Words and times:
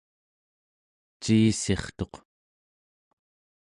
ciissirtuq 1.21 2.13